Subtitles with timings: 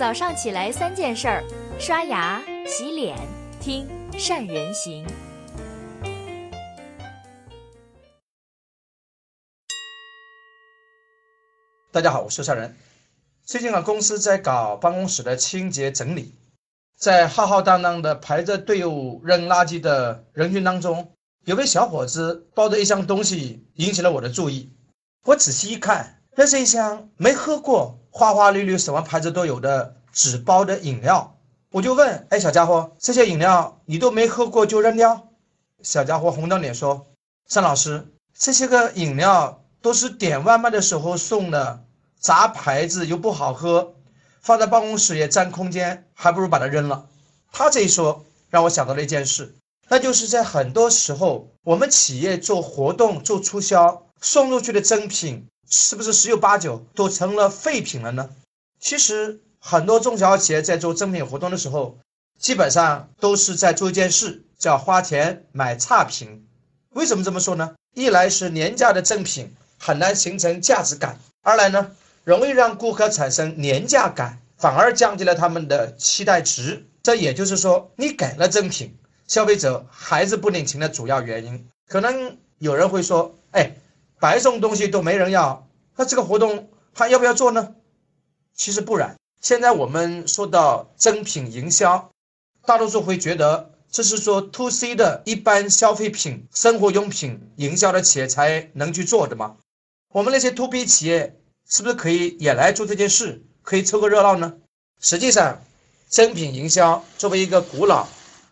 [0.00, 1.44] 早上起来三件事儿：
[1.78, 3.18] 刷牙、洗脸、
[3.60, 3.86] 听
[4.18, 5.06] 善人行。
[11.92, 12.74] 大家好，我是善人。
[13.44, 16.34] 最近啊，公司在搞办公室的清洁整理，
[16.96, 21.12] 在浩浩荡荡的排着队伍扔垃圾的人群当中，
[21.44, 24.72] 有位小伙子抱着一箱东西引起了我的注意。
[25.26, 31.36] 我仔细一看，那是一箱没喝过、花花绿绿、什么牌子都有的纸包的饮料。
[31.70, 35.28] 我就问：“哎，小家伙，这些饮料你都没喝过就扔掉？”
[35.84, 37.08] 小家伙红着脸说
[37.52, 41.84] ：“单老师，这些个饮料……”都是点外卖的时候送的，
[42.18, 43.92] 杂牌子又不好喝，
[44.40, 47.04] 放在办公室也占空间，还不如把它扔了。
[47.52, 49.54] 他这一说，让我想到了一件事，
[49.90, 58.28] 那就是在很多时候，我们企业做活动、做促销，送出去的赠品，是不是十有八九都成了废品了呢？
[58.78, 61.96] 其实，很多中小企业在做赠品活动的时候，
[62.38, 66.44] 基本上都是在做一件事，叫花钱买差评。
[66.90, 67.74] 为什么这么说呢？
[67.94, 69.54] 一来是廉价的赠品。
[69.82, 71.18] 很难形成价值感。
[71.40, 76.84] 二来呢，容易让顾客产生廉价感，反而降低了他们的期待值。
[77.02, 78.94] 这也就是说，你给了赠品，
[79.26, 81.66] 消费者还是不领情的主要原因。
[81.88, 83.74] 可能有人会说：“哎，
[84.20, 87.74] 白送东西都没人要，那这个活动还要不要做呢？”
[88.54, 89.16] 其实不然。
[89.40, 92.10] 现在我们说到赠品营销，
[92.66, 99.56] 大多数会觉得这是说 to C 的一般消费品、生活用品营销的企业才能去做的吗？
[100.12, 104.54] 我们那些 to B 企业是不是可以也来做这件事，可以凑个热闹呢？
[105.00, 105.62] 实际上，
[106.10, 108.06] 真品营销作为一个古老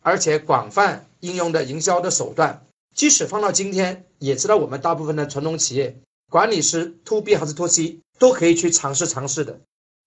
[0.00, 9.60] 而且广泛应用的营销的手段，即使放到今天，也知道我们大部分的传统企业管理是 to B 还是 to C，都可以去尝试尝试的。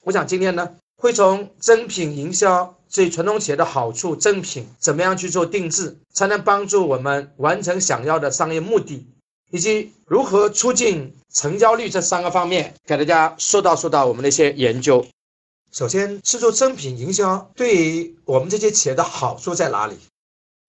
[0.03, 9.07] 我想今天呢，会从真品营销对传统企业的好处，真品怎么样去做定制，才能帮助我们完成想要的商业目的。
[9.51, 15.05] 以及如何促进成交率这三个方面，给大家说道说道我们的一些研究。
[15.71, 19.95] 首先是做真品营销，对于我们这些企业的好处在哪里？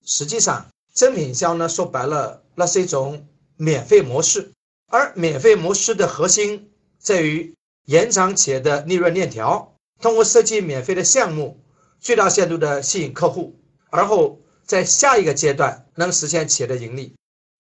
[0.05, 4.53] 实际上，真品营销呢，说白了，那是一种免费模式，
[4.87, 7.53] 而免费模式的核心在于
[7.87, 11.61] 延长企业的利润链条，通过设计免费的项目，
[11.99, 13.59] 最大限度的吸引客户，
[13.91, 17.13] 而后在下一个阶段能实现企业的盈利。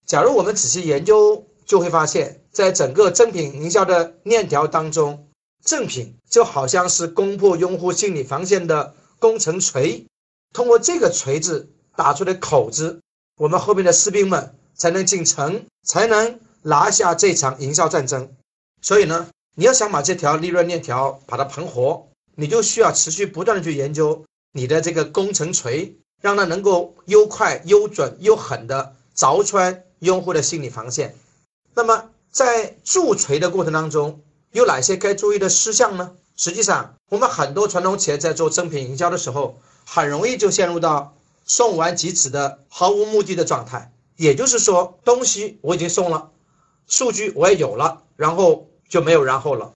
[0.06, 5.28] 假如我们仔细研究，就会发现，在整个正品营销的链条当中，
[5.65, 10.06] 正品就好像是攻破用户心理防线的工程锤。
[10.53, 13.01] 通过这个锤子打出的口子，
[13.37, 18.34] 我们后面的士兵们才能进城，才能拿下这场营销战争。
[18.81, 29.83] 所以呢，你要想把这条利润链条把它盘活，你就需要持续不断的去研究你的这个攻城锤，让它能够又快又准又狠的凿穿。
[30.01, 31.15] 用户的心理防线。
[31.72, 34.21] 那么，在铸锤的过程当中，
[34.53, 36.12] 有哪些该注意的事项呢？
[36.37, 43.93] 实际上，我们很多传统企业在做正品营销的时候，很容易就陷入到送完即止的毫无目的的状态。
[44.16, 46.31] 也就是说，东西我已经送了，
[46.87, 49.72] 数据我也有了，然后就没有然后了。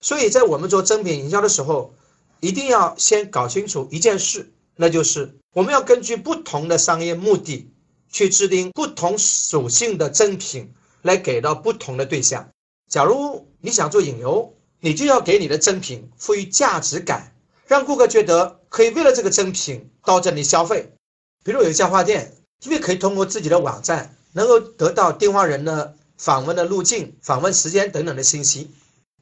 [0.00, 1.94] 所以在我们做正品营销的时候，
[2.40, 7.68] 一定要先搞清楚一件事，那就是我们要根据不同的商业目的。
[8.14, 12.50] 去制定不同属性的赠品，来给到不同的对象。
[12.86, 17.34] 假如你想做引流，你就要给你的赠品赋予价值感，
[17.66, 20.92] 让顾客觉得可以为了这个赠品到这里消费。
[21.42, 22.32] 比如有一家花店，
[22.64, 28.70] 因为可以通过自己的网站能够得到电话人的访问的路径、访问时间等等的信息，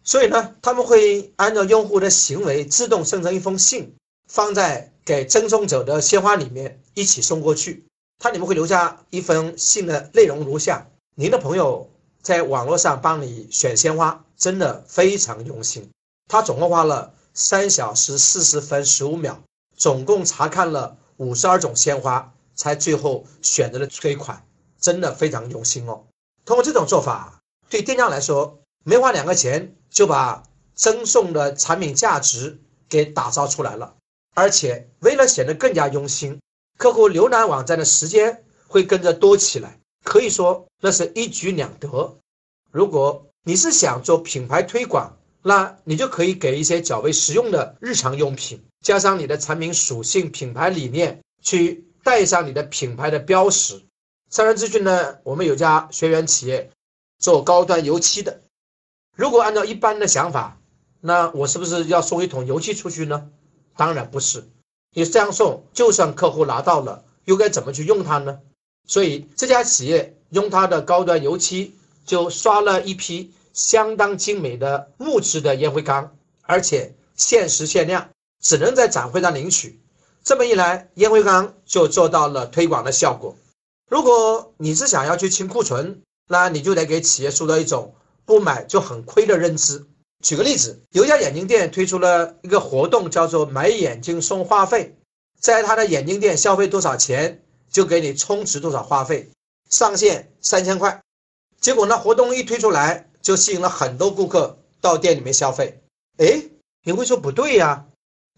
[0.05, 3.95] 所以呢，他们会按照用户的行为自动生成一封信，
[4.29, 7.85] 放在给赠送者的鲜花里面一起送过去。
[8.19, 11.89] 它里面会留下一封信的内容如下：您的朋友
[12.21, 15.89] 在网络上帮你选鲜花，真的非常用心。
[16.29, 19.43] 他总共花了三小时四十分十五秒，
[19.75, 24.43] 总共查看了五十二种鲜花，才最后选择了催款，
[24.81, 26.07] 真的非常用心哦。
[26.47, 30.43] 通过这种做法，对店家来说，没花两个钱就把
[30.75, 32.59] 赠送的产品价值
[32.89, 33.97] 给打造出来了，
[34.35, 36.41] 而且为了显得更加用心。
[36.79, 42.17] 客户浏览网站的时间会跟着多起来，可以说那是一举两得。
[42.73, 53.83] 如果你是想做品牌推广，那你就可以给一些较为实用的日常用品，加上你的产品属性、品牌理念，去带上你的品牌的标识。
[54.29, 56.71] 三人资讯呢，我们有家学员企业
[57.19, 58.43] 做高端油漆的，
[59.17, 60.59] 如果按照一般的想法，
[61.01, 63.31] 那我是不是要送一桶油漆出去呢？
[63.77, 64.47] 当然不是。
[64.93, 68.41] 你这样送，就算客户拿到了，又该怎么去用它呢？
[68.87, 78.11] 所以这家企业用它的高端油漆，就刷了一批相当精美的木质的烟灰缸，而且限时限量，
[78.43, 79.81] 只能在展会上领取。
[80.23, 83.37] 这么一来，烟灰缸就做到了推广的效果。
[83.89, 87.95] 如果你是想要去清库存，那你就得给企业塑造一种
[88.25, 89.85] 不买就很亏的认知。
[90.23, 94.95] 举个例子，有一家眼镜店推出了一个活动，叫做买眼镜送话费，
[95.41, 99.31] 在他的眼镜店消费多少钱，就给你充值多少话费，
[99.69, 101.01] 上限三千块。
[101.61, 105.83] 结果呢，活动一推出来，就吸引了很多顾客到店里面消费。
[106.19, 106.43] 哎，
[106.85, 107.87] 你会说不对呀？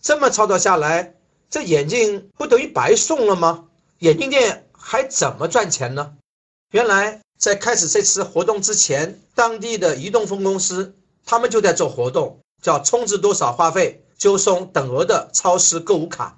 [0.00, 1.14] 这么操作下来，
[1.50, 3.66] 这眼镜不等于白送了吗？
[3.98, 6.14] 眼镜店还怎么赚钱呢？
[6.72, 10.94] 原来在开始这次活动之前，当地的移动分公司。
[11.24, 16.36] 他们就在做活动，叫充值多少话费就送等额的超市购物卡。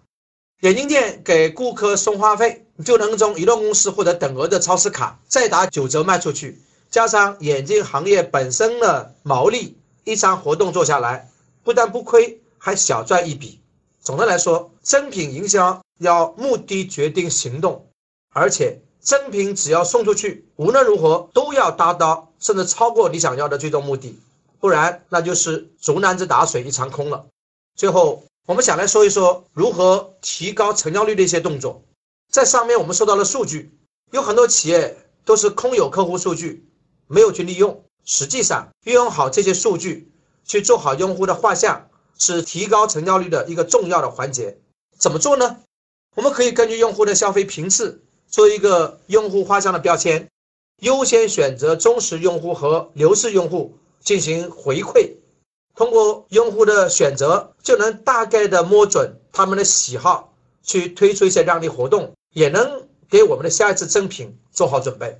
[0.60, 6.60] 眼镜店给顾客送话费，就能从移动公司获得等额的超市卡，再打九折卖出去，
[6.94, 11.28] 加上眼镜行业本身的毛利，一场活动做下来，
[11.64, 13.58] 不但不亏，还小赚一笔。
[14.00, 17.88] 总的来说，真品营销要目的决定行动，
[18.32, 24.16] 而且真品只要送出去，无论如何都要达到甚至超过你想要的最终目的。
[24.60, 27.26] 不然，那就是竹篮子打水一场空了。
[27.74, 31.82] 最后，我们想来说一说如何提高成交率的一些动作。
[32.30, 33.76] 在上面我们说到了数据，
[34.12, 36.64] 有很多企业都是空有客户数据，
[37.14, 37.84] 没有去利用。
[38.04, 40.10] 实际上，运用好这些数据
[40.44, 41.88] 去做好用户的画像，
[42.18, 44.58] 是提高成交率的一个重要的环节。
[44.98, 45.58] 怎么做呢？
[46.16, 50.28] 我们可以根据用户的消费频次做一个用户画像的标签，
[50.80, 53.78] 优先选择忠实用户和流失用户。
[54.04, 55.14] 进行回馈，
[55.74, 65.18] 通过用户的选择就能大概的摸准他们的喜好，去推出一些让利活动，也能给我们的下一次赠品做好准备。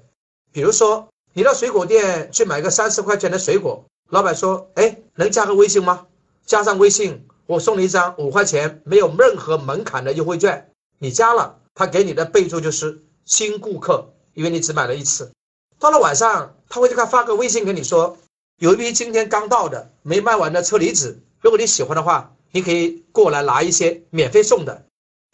[0.53, 6.07] 比如说，你到水果店去买个三十块钱的水果，老板说：“哎，能加个微信吗？
[6.47, 10.71] 加上微信，我送你一张五块钱没有任何门槛的优惠券。
[11.01, 15.33] 你加了，他给你的备注就是新顾客，因为你只买了一次。
[15.81, 18.17] 到了晚上，他会给他发个微信跟你说。”
[18.61, 24.85] 有一批今天刚到的没卖完的车厘子，如果你喜欢的话，你可以过来拿一些免费送的。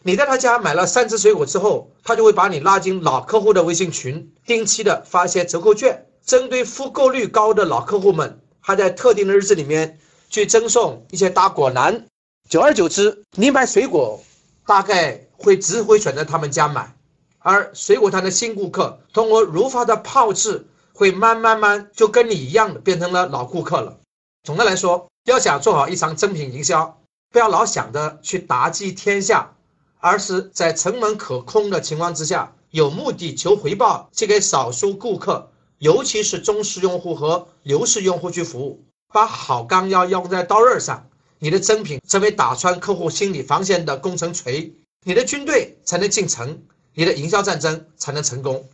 [0.02, 9.98] 你在他家买了三只水果之后，他就会把你拉进老客户的微信群，定期的发一些折扣券，针对复购率高的老客户们，还在特定的日子里面
[10.28, 12.06] 去赠送一些大果篮。
[12.48, 14.22] 久而久之，你买水果
[14.66, 16.96] 大概会只会选择他们家买，
[17.38, 20.66] 而水果摊的新顾客通过如法的炮制。
[20.92, 23.96] 会慢慢慢就跟你一样的变成了老顾客了。
[24.42, 27.00] 总的来说，要想做好一场真品营销，
[27.30, 29.54] 不要老想着去打击天下，
[30.00, 41.08] 而是在成本可控的情况之下，有目的求回报，去给少数顾客，尤其是忠实用户和流失用户去服务，把好钢要用在刀刃上，
[41.38, 44.74] 你的真品成为打穿客户心理防线的工程锤，
[45.04, 46.62] 你的军队才能进城，
[46.94, 48.68] 你的营销战争才能成功。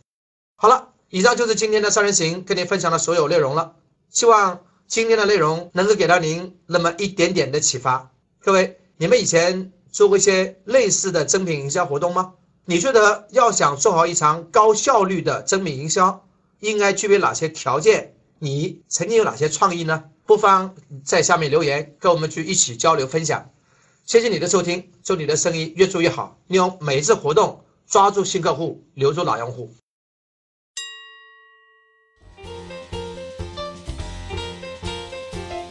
[0.55, 0.89] 好了。
[1.09, 3.75] 以上就是今天的三人行跟您分享的所有内容了，
[4.09, 8.11] 希望今天的内容能够给到您那么一点点的启发。
[8.41, 12.35] 各位，你们以前做过一些类似的真品营销活动吗？
[12.65, 16.23] 你觉得要想做好一场高效率的真品营销，
[16.59, 18.13] 应该具备哪些条件？
[18.37, 20.03] 你曾经有哪些创意呢？
[20.27, 23.49] 不妨在下面留言，跟我们去一起交流分享。
[24.05, 29.73] 谢谢你的收听，祝你的生意越做越好，利用每一次活动抓住新客户，留住老用户。